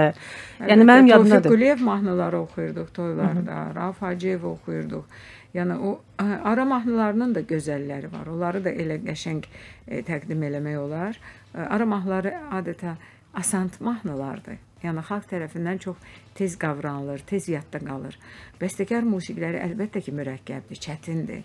[0.61, 1.53] Yəni mənim Əlbəttə, Tofiq yadımdadır.
[1.55, 5.21] Quliyev mahnıları oxuyurduq toylarda, Rauf Hacıyev oxuyurduq.
[5.53, 8.27] Yəni o ara mahnılarının da gözəlləri var.
[8.31, 9.43] Onları da elə qəşəng
[9.87, 11.17] e, təqdim eləmək olar.
[11.51, 13.01] Ə, Ara mahnıları adətən
[13.35, 14.59] asant mahnılardır.
[14.81, 15.97] Yəni xalq tərəfindən çox
[16.35, 18.15] tez qavranılır, tez yadda qalır.
[18.61, 21.43] Bəstəkar musiqiləri əlbəttə ki, mürəkkəbdir, çətindir.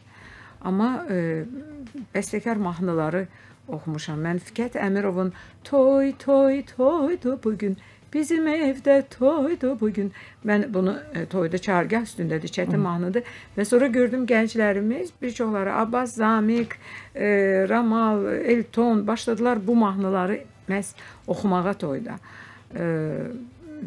[0.66, 1.44] Amma e,
[2.14, 3.26] bəstəkar mahnıları
[3.68, 4.22] oxumuşam.
[4.22, 5.33] Mən Fikət Əmirovun
[5.64, 7.76] Toy, toy, toydu bu gün.
[8.14, 10.12] Bizim evdə toydu bu gün.
[10.46, 13.26] Mən bunu e, toyda çargah üstündədir, çətin mahnıdır
[13.59, 16.79] və sonra gördüm gənclərimiz bir çoxları Abbas Zamik,
[17.14, 17.26] e,
[17.68, 20.94] Ramal, Elton başladılar bu mahnıları məhz
[21.26, 22.18] oxumağa toyda.
[22.74, 22.87] E,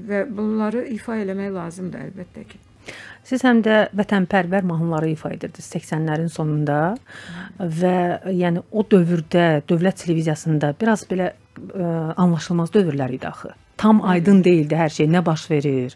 [0.10, 2.69] və bunları ifa eləmək lazımdır əlbəttə ki.
[3.30, 6.80] Siz həm də vətənpərvər mahnıları ifa edirdiniz 80-lərin sonunda
[7.60, 7.96] və
[8.34, 13.54] yəni o dövrdə dövlət televiziyasında biraz belə ə, anlaşılmaz dövrlər idi axı.
[13.80, 15.94] Tam aydın değildi hər şey, nə baş verir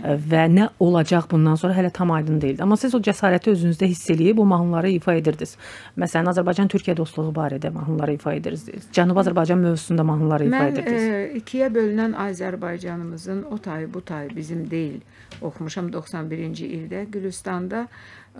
[0.00, 2.62] ə, və nə olacaq bundan sonra hələ tam aydın değildi.
[2.64, 5.52] Amma siz o cəsarəti özünüzdə hiss eləyib bu mahnıları ifa edirdiniz.
[6.00, 8.88] Məsələn, Azərbaycan-Türkiyə dostluğu barədə mahnıları ifa edirdiniz.
[8.96, 11.02] Cənubi Azərbaycan mövzusunda mahnıları ifa Mən edirdiniz.
[11.02, 15.00] e, ikiyə bölünən Azərbaycanımızın o tayı bu tayı bizim deyil
[15.42, 17.88] oxumuşam 91-ci ildə Gülüstanda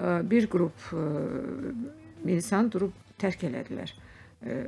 [0.01, 3.93] e, bir qrup e, insan durub tərk elədilər.
[4.43, 4.67] E,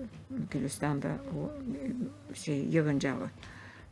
[0.51, 3.31] Gülüstanda o e, şey yığıncağı.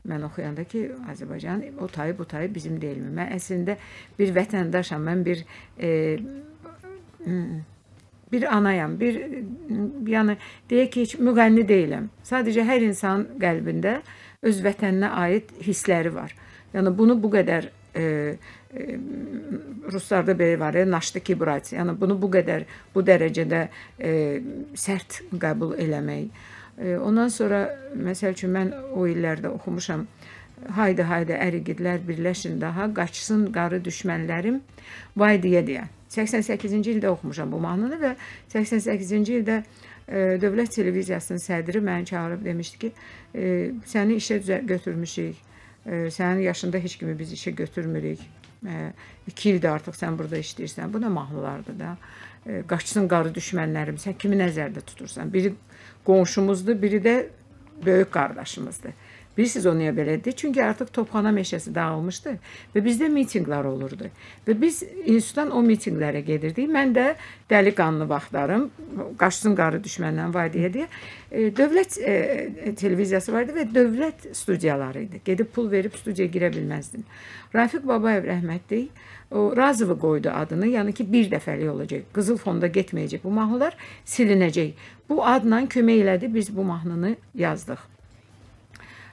[0.06, 3.10] Mən oxuyanda ki, Azərbaycan o tayı bu tayı bizim deyilmi?
[3.16, 3.78] Mən əslində
[4.18, 5.42] bir vətəndaşam, mən bir
[5.78, 5.92] e,
[8.32, 9.18] bir anayam, bir
[10.06, 10.36] yəni
[10.70, 12.10] deyək ki, heç müğənni deyiləm.
[12.26, 14.00] Sadəcə hər insan qəlbində
[14.46, 16.34] öz vətəninə aid hissləri var.
[16.74, 18.98] Yəni bunu bu qədər e, e,
[19.92, 21.72] ruslarda belə var, e, naştiki brats.
[21.76, 23.62] Yəni bunu bu qədər bu dərəcədə
[23.98, 24.12] e,
[24.78, 26.44] sərt qəbul eləmək.
[26.76, 27.62] Ondan sonra
[27.96, 30.06] məsəl üçün mən o illərdə oxumuşam.
[30.76, 34.60] Haydi haydi ərigidlər birləşin daha, qaçsın qarı düşmənlərim.
[35.16, 35.86] Vay deyə deyə.
[36.12, 38.12] 88-ci ildə oxumuşam bu mahnını və
[38.52, 42.92] 88-ci ildə e, Dövlət Televiziyasının sədri məni çağırıb demişdi ki,
[43.34, 43.48] e,
[43.88, 45.42] səni işə götürmüşük.
[45.86, 48.20] E, sənin yaşında heç kimi biz işə götürmürük.
[49.26, 50.92] 2 ildir artıq sən burada işləyirsən.
[50.92, 51.96] Bu da mahnılardır da.
[52.46, 54.00] E, qaçsın qarı düşmənlərim.
[54.00, 55.32] Sən kimi nəzərdə tutursan?
[55.32, 55.52] Biri
[56.06, 57.16] qonşumuzdur, biri də
[57.86, 58.92] böyük qardaşımızdır.
[59.36, 60.32] Bilirsiniz o niyə belədir?
[60.32, 62.32] Çünki artıq Topxana meşəsi dağılmışdı
[62.74, 64.08] və bizdə mitinqlər olurdu.
[64.46, 66.70] Və biz institutdan o mitinqlərə gedirdik.
[66.72, 67.06] Mən də
[67.50, 68.70] dəliqanlı vaxtlarım,
[69.20, 75.20] qaçsın qarı düşməndən vay deyə e, dövlət e, televiziyası vardı və dövlət studiyaları idi.
[75.24, 77.04] Gedib pul verib studiyaya girə bilməzdin.
[77.54, 78.86] Rafiq Babayev rəhmətli
[79.30, 80.70] o Razıvı qoydu adını.
[80.78, 82.06] Yəni ki, bir dəfəlik olacaq.
[82.14, 83.24] Qızıl fonda getməyəcək.
[83.24, 84.72] Bu mahnılar silinəcək.
[85.08, 87.95] Bu adla kömək elədi biz bu mahnını yazdıq.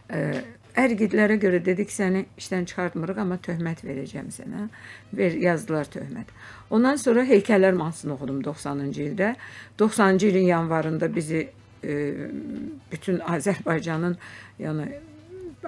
[0.10, 4.68] Ərgidlərə görə dedik səni işdən çıxartmırıq, amma töhmət verəcəm sənə.
[5.14, 6.32] Ver yazdılar töhmət.
[6.74, 9.36] Ondan sonra heykəllər mahnısını oxudum 90-cı ildə.
[9.80, 11.44] 90-cı ilin yanvarında bizi
[11.84, 11.94] e,
[12.92, 14.18] bütün Azərbaycanın,
[14.66, 14.90] yəni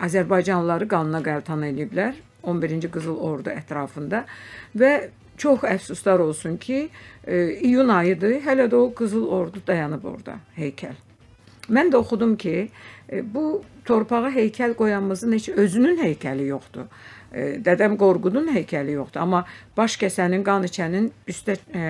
[0.08, 2.18] Azərbaycanlıları qanına qəltan ediblər.
[2.46, 4.26] 11-ci Qızıl Ordu ətrafında
[4.78, 4.92] və
[5.38, 6.90] çox əfsuslar olsun ki,
[7.28, 11.05] e, iyun ayıdır, hələ də o Qızıl Ordu dayanıb orada heykəl.
[11.70, 12.70] Mən də oxudum ki,
[13.10, 16.90] e, bu torpağa heykəl qoyanımızın heç özünün heykəli yoxdur.
[17.34, 19.46] E, Dədəm Qorqudun heykəli yoxdur, amma
[19.78, 21.86] baş kəsənin, qan içənin üstə e,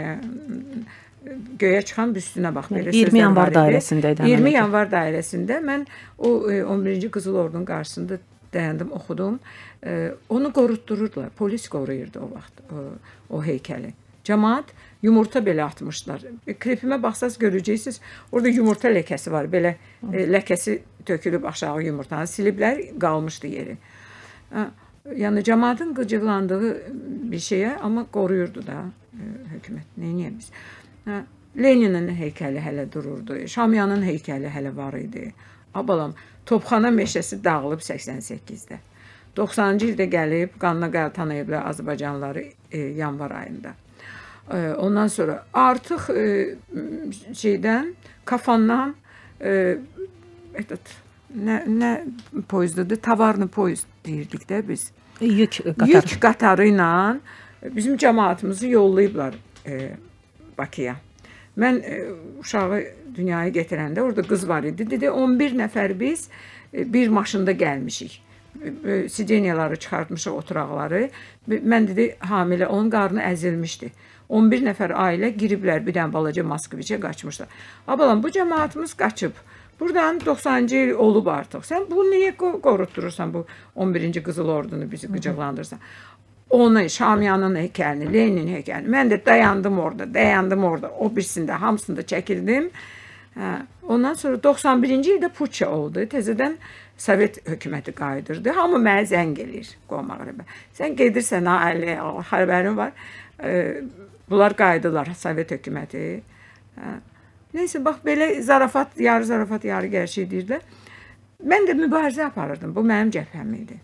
[1.59, 5.85] göyə çıxan büstünə bax belə 20 sözlər yanvar dairəsində idi, 20 həmin yanvar dairəsində mən
[6.17, 8.19] o e, 11-ci Qızıl Ordunun qarşısında
[8.53, 9.39] dayandım, oxudum.
[9.85, 11.29] E, Onu qorutdururdular.
[11.29, 12.83] Polis qoruyurdu o vaxt o,
[13.29, 13.91] o heykəli.
[14.25, 14.71] Cəmaət
[15.05, 16.23] yumurta belə atmışlar.
[16.47, 19.49] E, Klipimə baxsaz görəcəksiniz, orada yumurta ləkəsi var.
[19.51, 19.75] Belə
[20.11, 23.77] e, ləkəsi tökülüb aşağı yumurtanı siliblər, qalmışdı yeri.
[24.53, 24.69] Ha,
[25.05, 26.69] Yəni cəmaətin qıcıqlandığı
[27.29, 28.79] bir şeyə amma qoruyurdu da
[29.13, 29.91] e, hökumət.
[30.01, 30.47] Nə biz?
[31.05, 31.19] Hə,
[31.61, 33.37] Leninin heykəli hələ dururdu.
[33.47, 35.29] Şamyanın heykəli hələ var idi.
[35.73, 38.79] Abalam, Topxana meşəsi dağılıb 88-də.
[39.37, 43.75] 90-cı ildə gəlib qanına qəltan ediblər Azərbaycanlıları e, yanvar ayında.
[44.53, 46.23] Ondan sonra artıq e,
[47.33, 47.93] şeydən,
[48.25, 48.93] kafandan
[49.41, 49.77] e,
[51.33, 51.89] nə, nə
[52.49, 53.01] poyuzdadır?
[53.01, 54.91] Tavarlı poyuz deyirdik də biz.
[55.21, 55.89] E, yük qatarı.
[55.91, 57.19] Yük qatarı ilə
[57.63, 59.35] bizim cəmaatımızı yollayıblar
[60.57, 60.95] Bakıya.
[61.57, 61.81] Mən
[62.39, 62.83] uşağı
[63.15, 64.85] dünyaya gətirəndə orada qız var idi.
[64.91, 66.29] Dedi 11 nəfər biz
[66.73, 68.21] bir maşında gəlmişik.
[69.09, 71.09] Sideniyaları çıxartmışıq, oturaqları.
[71.49, 73.89] Mən dedi hamilə, onun qarnı əzilmişdi.
[74.29, 77.47] 11 nəfər ailə giriblər bir dənə balaca Moskviçə qaçmışlar.
[77.87, 79.37] Abalam bu cəmaatımız qaçıb.
[79.79, 81.63] Burdan 90-cı il olub artıq.
[81.67, 85.79] Sən bu niyə qo- qorutdurursan bu 11-ci Qızıl Ordunu bizi qıcıqlandırsan?
[86.49, 88.87] Onu, Şamyanın heykəlini, Lenin heykəlini.
[88.87, 90.91] Mən də dayandım orada, dayandım orada.
[90.99, 92.69] O birisində, hamısında çəkildim.
[93.35, 93.51] Hə,
[93.87, 96.05] ondan sonra 91-ci ildə puçya oldu.
[96.07, 96.55] Təzədən
[96.97, 98.53] Sovet hökuməti qayıdırdı.
[98.55, 100.45] Hamı mənə zəng eləyir Qomağrəbə.
[100.77, 101.97] Sən gedirsən ha əli,
[102.29, 102.93] xəbərin var.
[103.43, 103.81] E,
[104.29, 106.05] bunlar qayıdılar Sovet hökuməti.
[106.79, 106.95] Hə.
[107.55, 110.63] Nəysə bax belə zarafat, yarı zarafat, yarı gerçək deyirlər.
[111.45, 112.73] Mən də mübarizə aparırdım.
[112.75, 113.77] Bu mənim cəbhəm idi.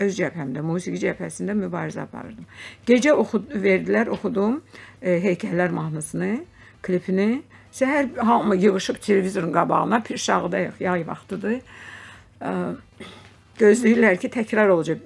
[0.00, 2.46] Öz cəbhəmdə, musiqi cəbhəsində mübarizə aparırdım.
[2.86, 4.60] Gecə oxud verdilər, oxudum
[5.02, 6.30] e, heykəllər mahnısını,
[6.86, 7.42] klipini.
[7.74, 11.58] Səhər hamı yığılıb televizorun qabağına, Pirşağıdayıq, yay vaxtıdır.
[12.40, 12.54] E,
[13.58, 15.02] gözləyirlər ki, təkrar olacaq.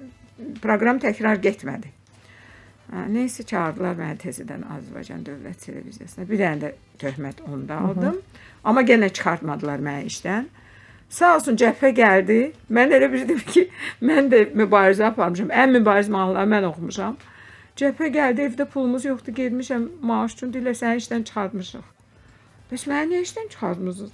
[0.63, 1.91] Proqram təkrar getmədi.
[2.93, 6.27] Hə, nəysə çağırdılar məni təzədən Azərbaycan Dövlət Televiziyasına.
[6.29, 8.19] Bir dənə də töhmət onda aldım.
[8.69, 10.51] Amma yenə çıxartmadılar məni işdən.
[11.09, 12.37] Sağ olsun cəbhə gəldi.
[12.69, 13.65] Mən elə bildim ki,
[14.05, 15.49] mən də mübarizə aparmışam.
[15.49, 17.17] Ən mübariz mahnıları mən oxumuşam.
[17.81, 21.89] Cəbhə gəldi, evdə pulumuz yoxdur, getmişəm maaş üçün dilə səni işdən çıxartmışıq.
[22.73, 24.13] Bəs məni niyə işdən çıxartmısınız?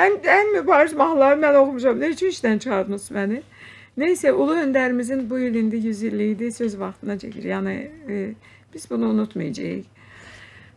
[0.00, 2.02] Ən ən mübariz mahnıları mən oxumuşam.
[2.08, 3.42] Üçün işdən çıxartmısınız məni?
[3.94, 7.44] Nəysə, ulu öndərimizin bu il indi 100 illiyidir, söz vaxtına çəkir.
[7.46, 7.74] Yəni
[8.10, 8.16] e,
[8.74, 9.84] biz bunu unutmayacağıq.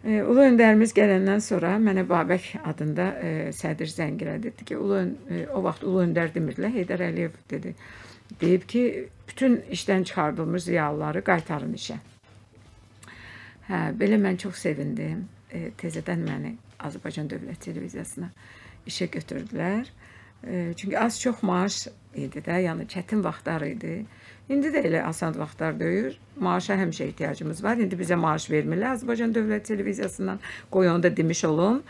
[0.06, 5.00] E, ulu öndərimiz gələndən sonra mənə Babək adında e, sədr zəng elədi dedi ki, ulu
[5.34, 7.74] e, o vaxt ulu öndər demirdilər, Heydər Əliyev dedi.
[8.42, 8.84] Deyib ki,
[9.32, 11.98] bütün işdən çıxardılmış ziyalıları qaytarın işə.
[13.72, 15.26] Hə, belə mən çox sevindim.
[15.50, 16.54] E, təzədən məni
[16.86, 18.30] Azərbaycan Dövlət Televiziyasına
[18.86, 19.90] işə götürdülər.
[19.90, 20.07] E,
[20.44, 24.06] çünki az çox maaş idi də, yəni çətin vaxtlar idi.
[24.50, 26.16] İndi də elə asan vaxtlar deyil.
[26.40, 27.82] Maaşa həmişə ehtiyacımız var.
[27.84, 30.40] İndi bizə maaş vermirlər Azərbaycan Dövlət Televiziyasından.
[30.72, 31.82] Qoy onu da demiş olum.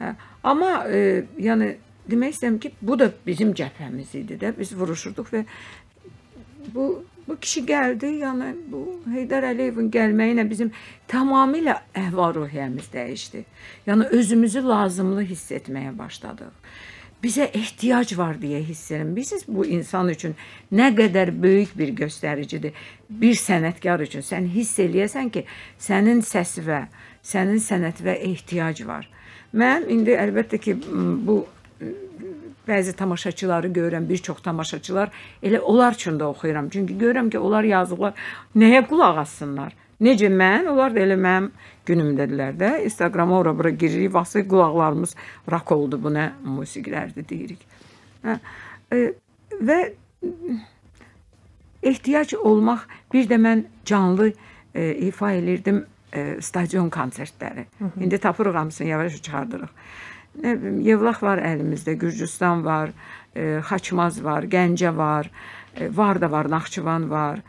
[0.00, 1.76] Hə, amma e, yəni
[2.10, 4.50] demək istəyirəm ki, bu da bizim cəbhəmiz idi də.
[4.58, 5.44] Biz vuruşurduq və
[6.74, 6.88] bu
[7.28, 8.80] bu kişi gəldi, yəni bu
[9.12, 10.72] Heydər Əliyevin gəlməyi ilə bizim
[11.08, 13.44] tamamilə əhval-ruhiyyəmiz dəyişdi.
[13.86, 16.50] Yəni özümüzü lazımlı hiss etməyə başladıq.
[17.22, 19.12] Bizə ehtiyac var deyə hiss edirəm.
[19.14, 20.34] Bilirsiniz bu insan üçün
[20.74, 22.74] nə qədər böyük bir göstəricidir.
[23.08, 25.44] Bir sənətkar üçün sən hiss eləyəsən ki,
[25.78, 26.88] sənin səsinə,
[27.22, 29.06] sənin sənətinə ehtiyac var.
[29.54, 30.74] Mən indi əlbəttə ki,
[31.28, 31.44] bu
[32.66, 36.68] bəzi tamaşaçıları görürəm, bir çox tamaşaçılar elə onlar üçün də oxuyuram.
[36.74, 38.18] Çünki görürəm ki, onlar yazıqlar
[38.56, 39.78] nəyə qulaq assınlar?
[40.02, 41.50] Necə mən, onlar da elə mənim
[41.86, 42.70] günümdədirlər də.
[42.88, 45.14] Instagrama ora bura giririk, vaxtı qulaqlarımız
[45.52, 47.62] rak oldu bu nə musiqilərdir deyirik.
[48.26, 48.38] Hə,
[48.94, 49.02] e,
[49.62, 49.78] və
[51.82, 54.32] ehtiyac olmaq bir də mən canlı
[54.74, 57.66] e, ifa elirdim e, stadion konsertləri.
[58.00, 59.70] İndi tapırıq hamısını yavaş çıxardırıq.
[60.42, 62.92] Nə bilim, Yevlax var əlimizdə, Gürcüstan var,
[63.36, 65.30] e, Xaçmaz var, Gəncə var,
[65.76, 67.42] e, var da var, Naxçıvan var.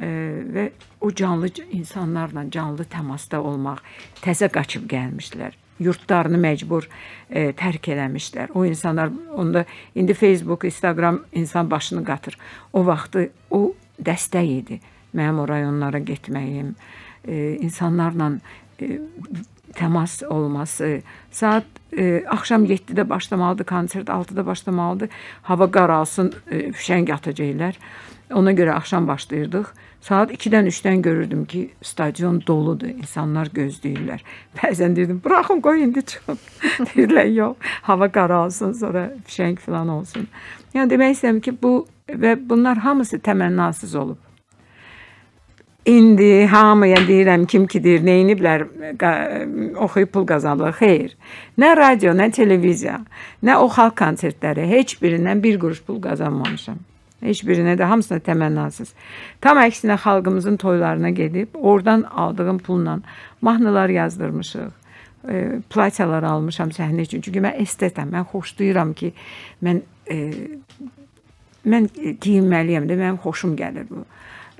[0.00, 0.08] E,
[0.54, 3.82] və o canlı insanlarla canlı təmasda olmaq,
[4.24, 5.56] təzə qaçıb gəlmişlər.
[5.80, 6.88] Yurtlarını məcbur
[7.30, 8.52] e, tərk eləmişlər.
[8.54, 12.38] O insanlar onda indi Facebook, Instagram insan başını qatır.
[12.72, 14.80] O vaxtı o dəstək idi.
[15.16, 16.74] Mənim o rayonlara getməyim,
[17.26, 18.32] e, insanlarla
[18.80, 19.00] e,
[19.74, 21.00] təmas olması.
[21.30, 21.64] Saat
[21.96, 25.08] e, axşam 7-də başlamalıdır konsert, 6-da başlamalıdır.
[25.42, 27.78] Hava qaralsın, e, fişəng atacaqlar.
[28.34, 29.66] Ona görə axşam başlayırdıq.
[30.00, 34.22] Saat 2-dən 3-dən görürdüm ki, stadion doludur, insanlar gözləyirlər.
[34.60, 36.38] Bəzən deyirdim, buraxın qoy indi çıxın.
[36.92, 40.28] Deyirlər, yox, hava qaralsın, sonra fişəng falan olsun.
[40.74, 41.74] Yəni demək istəyirəm ki, bu
[42.08, 44.18] və bunlar hamısı təmənnasız olub.
[45.86, 48.66] İndi hamıya deyirəm kim ki deyir, neyniblər
[49.00, 50.76] qa- oxuyub pul qazanırlar.
[50.76, 51.16] Xeyr.
[51.58, 53.00] Nə radio, nə televiziya,
[53.42, 56.78] nə o xalq konsertləri heç birindən bir quruş pul qazanmamışam.
[57.20, 58.92] Heç birinə də hamısına təmənnasız.
[59.44, 62.98] Tam əksinə xalqımızın toylarına gedib oradan aldığım pulla
[63.42, 64.70] mahnılar yazdırmışıq.
[65.28, 67.20] E, platiyalar almışam səhnə üçün.
[67.20, 68.08] Çünki mən estetəm.
[68.14, 69.12] Mən xoşlayıram ki,
[69.62, 70.16] mən e,
[71.68, 71.90] mən
[72.24, 74.04] geyinməliyəm də, mənim xoşum gəlir bu.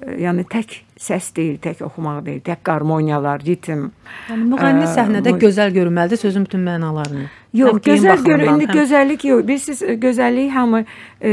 [0.05, 3.89] E, Yəni tək səs deyil, tək oxumaq deyil, tək qarmoniyalar, ritm.
[4.29, 7.27] Yəni müğənni Ə, səhnədə mu- gözəl görünməlidir sözün bütün mənalarını.
[7.53, 9.47] Yox, Həm gözəl görün, baxımından, indi həm- gözəllik yox.
[9.49, 10.85] Bilirsiniz, gözəllik hamı
[11.23, 11.31] e,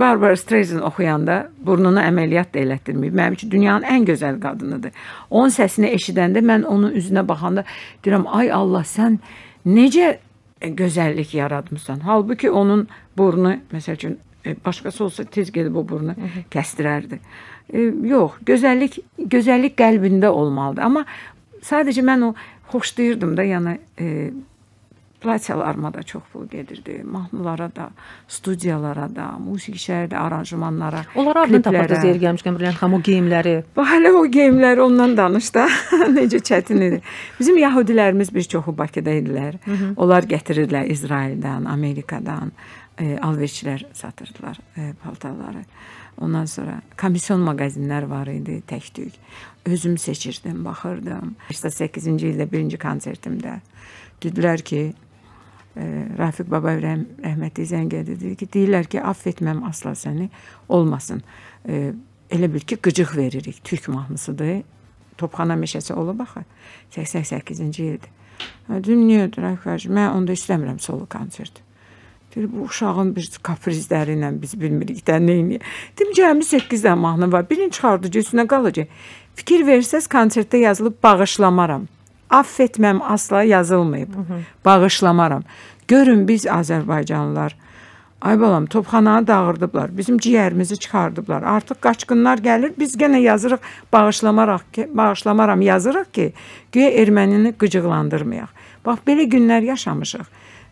[0.00, 3.16] Barbara Streisand oxuyanda burnunu əməliyyat da elətdirməyib.
[3.18, 4.92] Mənim üçün dünyanın ən gözəl qadınıdır.
[5.30, 7.64] Onun səsini eşidəndə mən onun üzünə baxanda
[8.04, 9.18] deyirəm, ay Allah, sən
[9.66, 10.16] necə
[10.62, 12.00] gözəllik yaratmısan.
[12.06, 16.14] Halbuki onun burnu, məsəl üçün e, başqası olsa tez gedib o burnu
[16.50, 17.18] kəsdirərdi.
[17.72, 20.82] E, yox, gözəllik gözəllik qəlbində olmalıdır.
[20.82, 21.04] Amma
[21.62, 22.34] sadəcə mən o
[22.70, 24.30] xoşlayırdım da, yəni e,
[25.20, 27.02] platiyalarıma da çox pul gedirdi.
[27.04, 27.90] Mahnılara da,
[28.28, 33.54] studiyalara da, musiqi də, aranjmanlara, Onlara adını tapırdınız yer gəlmişkən Brilliant xanım o geyimləri.
[33.76, 35.68] Hələ o geyimləri ondan danış da.
[36.16, 37.00] Necə çətin idi.
[37.38, 39.58] Bizim yahudilərimiz bir çoxu Bakıda idilər.
[39.96, 42.52] Onlar gətirirlər İsraildən, Amerikadan,
[42.98, 45.64] e, alverçilər satırdılar e, paltarları.
[46.20, 49.14] Ondan sonra komisyon mağazinlər var idi, tək-tük.
[49.66, 51.36] Özüm seçirdim, baxırdım.
[51.50, 53.60] 8-ci ildə birinci konsertimdə
[54.22, 54.92] dedilər ki,
[56.18, 60.28] Rafiq Babayev rəhm, rəhmətli zəng edir dedi ki, deyirlər ki, aff etməm asla səni
[60.68, 61.22] olmasın.
[61.68, 61.92] E,
[62.34, 63.60] elə bil ki, qıcıq veririk.
[63.64, 64.62] Türk mahnısıdır.
[65.18, 66.44] Topxana meşəsi olub axı.
[66.94, 68.10] 88-ci ildir.
[68.68, 71.62] Dedim, niyə Rafiq mən onda istəmirəm solo konsert.
[72.34, 75.76] Deyir, bu uşağın bir kaprizləri ilə biz bilmirik də nə edir.
[75.94, 77.46] Dedim, cəmi 8 dənə mahnı var.
[77.50, 78.90] Birini çıxardacaq, üstünə qalacaq.
[79.38, 81.86] Fikir versəz konsertdə yazılıb bağışlamaram.
[82.30, 84.08] Aff etməm asla yazılmayıb.
[84.64, 85.42] Bağışlamaram.
[85.88, 87.52] Görün biz Azərbaycanlılar
[88.20, 89.96] Ay balam, topxananı dağırdıblar.
[89.96, 91.42] Bizim ciyərimizi çıxardıblar.
[91.42, 92.72] Artıq qaçqınlar gəlir.
[92.78, 93.62] Biz yenə yazırıq,
[93.92, 96.32] bağışlamaraq ki, bağışlamaram yazırıq ki,
[96.72, 98.50] güya ermənini qıcıqlandırmayaq.
[98.86, 100.26] Bax belə günlər yaşamışıq.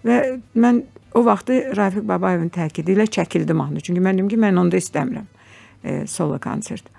[0.06, 0.18] Və
[0.58, 0.82] mən
[1.14, 3.80] o vaxtı Rafiq Babayevin təkidi ilə çəkildim mahnı.
[3.80, 5.30] Çünki mən dedim ki, mən onda istəmirəm
[5.84, 6.90] e, solo konsert.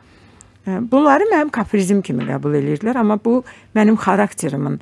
[0.68, 3.40] Bunları mənim kaprizim kimi qəbul edirdilər, amma bu
[3.76, 4.82] mənim xarakterimin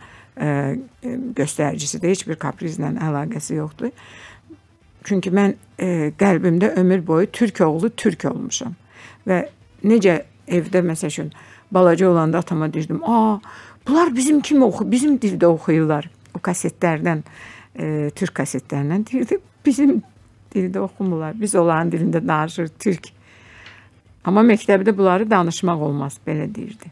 [1.38, 2.10] göstəricisidir.
[2.10, 3.92] Heç bir kaprizlə əlaqəsi yoxdur.
[5.06, 5.54] Çünki mən
[6.18, 8.74] qəlbimdə ömür boyu türk oğlu türk olmuşam.
[9.28, 9.46] Və
[9.86, 11.32] necə evdə məsəl üçün
[11.72, 13.40] balaca olanda atama deyirdim: "A,
[13.88, 17.22] bunlar bizim kimi oxu, bizim dildə oxuyurlar." O kasetlərdən,
[17.80, 20.02] e, türk kasetlərindən deyirdi, bizim
[20.56, 21.38] dildə oxumurlar.
[21.42, 23.15] Biz onların dilində danışır türk.
[24.26, 26.92] Amma məktəbdə bunları danışmaq olmaz, belə deyirdi.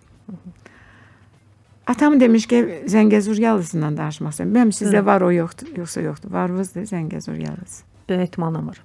[1.87, 4.53] Atam demiş ki, Zəngəzur yalısından danışmaq istəyirəm.
[4.53, 6.31] Bilmirəm sizdə var o yoxdur, yoxsa yoxdur.
[6.31, 7.83] Varınızdır Zəngəzur yalısı.
[8.09, 8.79] Böyük ehtimalla var.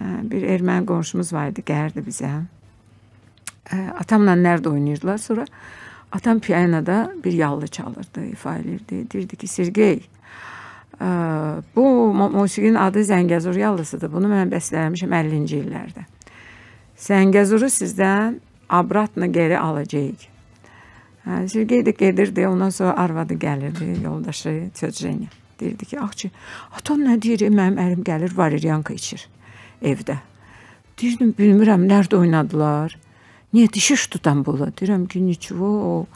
[0.00, 2.30] bir erməni qonşumuz var idi, gəlirdi bizə.
[4.00, 5.18] Atamla nərdə oynayırdılar.
[5.18, 5.46] Sonra
[6.12, 9.10] atam pianoda bir yallı çalırdı, ifa edirdi.
[9.12, 10.02] Deyirdi ki, Sergey,
[11.76, 14.12] bu musiqinin adı Zəngəzur yallısıdır.
[14.12, 16.06] Bunu mən bəstələmişəm 50-ci illərdə.
[17.02, 18.36] Zəngəzuru sizdən
[18.70, 20.28] abratla geri alacağıq.
[21.50, 25.28] Sergey də gedirdi, ondan sonra arvadı gəlirdi, yoldaşı Tözrenya.
[25.60, 26.30] Deyirdi ki, Axçı,
[26.78, 29.26] atan nə deyir, mənim əlim gəlir, valeriyanka içir
[29.82, 30.16] evdə.
[30.98, 32.98] Deyirdim, bilmirəm, nerede oynadılar.
[33.54, 34.70] Niyə dişiş tutan bula?
[34.70, 36.06] Deyirəm ki, niçvo o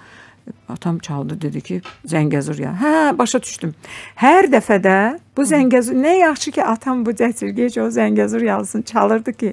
[0.68, 2.72] atam çaldı dedi ki, Zəngəzur ya.
[2.80, 3.74] Hə, başa düşdüm.
[4.20, 9.52] Hər dəfədə bu Zəngəzur nə yaxşı ki, atam bu cəsirgec o Zəngəzur yalısını çalırdı ki,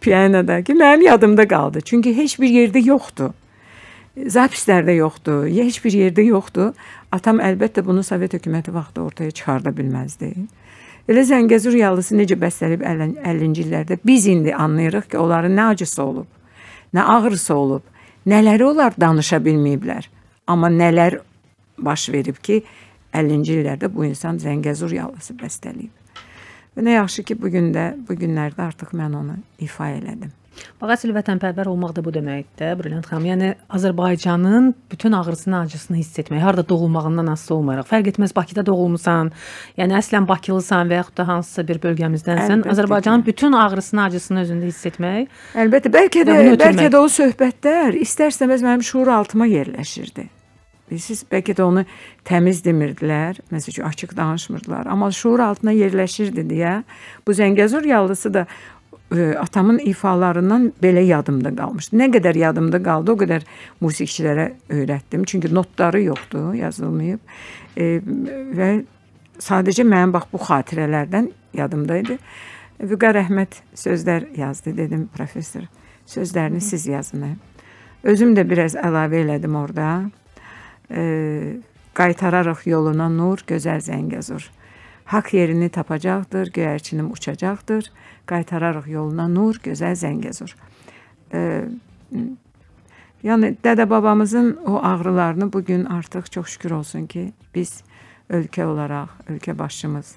[0.00, 1.80] pianoda ki, mənim yadımda qaldı.
[1.80, 3.30] Çünki heç bir yerdə yoxdur.
[4.16, 6.72] Zapislərdə yoxdur, heç bir yerdə yoxdur.
[7.12, 10.34] Atam əlbəttə bunu Sovet hökuməti vaxtı ortaya çıxarda bilməzdi.
[11.08, 16.26] Elə Zəngəzur yalısı necə bəstəlib 50-ci illərdə biz indi anlayırıq ki, onların nə acısı olub,
[16.94, 17.82] nə ağrısı olub,
[18.26, 20.06] nələri onlar danışa bilməyiblər.
[20.46, 21.20] Amma nələr
[21.78, 22.62] baş verib ki,
[23.12, 25.92] 50-ci illərdə bu insan Zəngəzur yalısı bəstələyib.
[26.76, 30.30] Və nə yaxşı ki, bu gün də, bu günlərdə artıq mən onu ifa elədim.
[30.80, 33.26] Bax əsl vətənpərvər olmaq da bu deməkdir, Brilliant xanım.
[33.28, 37.88] Yəni Azərbaycanın bütün ağrısını, acısını hiss etmək, harda doğulmağından asılı olmayaraq.
[37.90, 39.32] Fərq etməz Bakıda doğulmusan,
[39.80, 43.26] yəni əslən Bakılısan və yaxud da hansısa bir bölgəmizdənsən, Əlbəttə Azərbaycanın ki.
[43.32, 45.30] bütün ağrısını, acısını özündə hiss etmək.
[45.54, 50.30] Əlbəttə, bəlkə də bəlkə də o söhbətlər istər-istəməz mənim şuur altıma yerləşirdi.
[50.90, 51.84] Bilirsiniz, bəlkə də onu
[52.26, 56.80] təmiz demirdilər, məsəl üçün açıq danışmırdılar, amma şuur altına yerləşirdi deyə
[57.26, 58.46] bu Zəngəzur yallısı da
[59.16, 61.96] e, atamın ifalarından belə yadımda qalmışdı.
[61.96, 63.46] Nə qədər yadımda qaldı, o qədər
[63.82, 65.24] musiqiçilərə öyrətdim.
[65.24, 67.20] Çünki notları yoxdur, yazılmayıb.
[67.76, 67.90] E,
[68.58, 68.70] və
[69.40, 72.18] sadəcə mənim bax bu xatirələrdən yadımda idi.
[72.80, 75.66] Vüqar Əhməd sözlər yazdı, dedim professor.
[76.06, 77.36] Sözlərini siz yazın.
[78.02, 79.90] Özüm də biraz əlavə elədim orada.
[80.90, 81.60] E,
[81.94, 84.48] qaytararıq yoluna nur, gözəl Zəngəzur.
[85.10, 87.90] Haqq yerini tapacaqdır, göyərçinim uçacaqdır.
[88.30, 90.54] Qaytararıq yoluna nur, gözəl Zəngəzur.
[91.34, 91.42] E,
[93.26, 97.82] yəni dədə babamızın o ağrılarını bu gün artıq çox şükür olsun ki, biz
[98.30, 100.16] ölkə olaraq, ölkə başçımız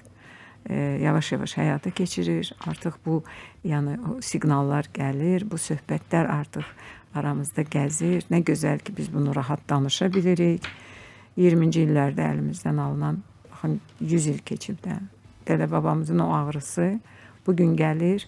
[1.00, 2.54] yavaş-yavaş həyata keçirir.
[2.66, 3.22] Artıq bu
[3.64, 6.64] yəni o siqnallar gəlir, bu söhbətlər artıq
[7.14, 8.24] aramızda gəzir.
[8.30, 10.64] Nə gözəl ki, biz bunu rahat danışa bilirik.
[11.36, 15.00] 20-ci illərdə əlimizdən alınan baxın 100 il keçib də
[15.46, 17.00] dədə babamızın o ağrısı
[17.46, 18.24] bu gün gəlir.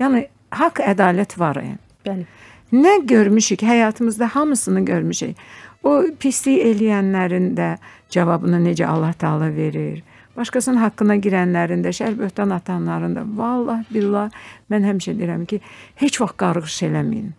[0.00, 1.60] Yəni haqq ədalət var.
[1.62, 1.78] Yəni.
[2.06, 2.26] Bəli.
[2.72, 5.36] Nə görmüşük həyatımızda hamısını görmüşük.
[5.82, 7.74] O pislik eləyənlərin də
[8.10, 10.02] cavabını necə Allah Taala verir.
[10.36, 14.30] Başqasının haqqına girənlərin də, şər böhtan atanların da vallah billah
[14.70, 15.60] mən həmişə deyirəm ki,
[16.00, 17.32] heç vaxt qarğış eləməyin.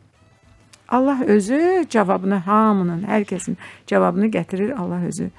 [0.91, 3.55] Allah özü cavabını hamının, hər kəsin
[3.87, 4.73] cavabını gətirir.
[4.75, 5.29] Allah özü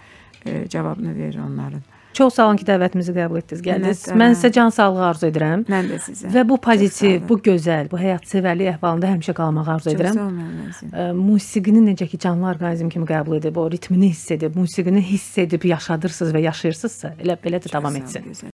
[0.47, 1.83] e, cavabını verir onların.
[2.13, 4.01] Çox sağ olun ki, dəvətimizi qəbul etdiniz, gəldiniz.
[4.05, 4.21] Minnətdaram.
[4.21, 5.63] Mən sizə can sağlığı arzu edirəm.
[5.73, 6.33] Mən də sizə.
[6.35, 10.15] Və bu Çox pozitiv, bu gözəl, bu həyatsevərlik əhvalında həmişə qalmağı arzu Çox edirəm.
[10.15, 10.93] sağ olun.
[10.93, 15.39] Ə, musiqini necə ki canlı orqanizm kimi qəbul edib, o ritmini hiss edib, musiqini hiss
[15.39, 18.23] edib yaşadırsınız və yaşayırsınızsa, elə belə də davam etsin.
[18.29, 18.53] gözəl.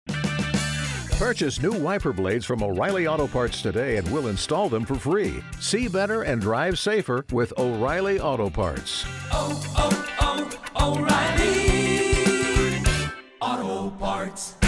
[1.18, 5.33] Purchase new wiper blades from O'Reilly Auto Parts today and we'll install them for free.
[5.61, 9.05] See better and drive safer with O'Reilly Auto Parts.
[9.33, 11.74] oh, oh, O'Reilly
[13.45, 14.64] Auto Parts.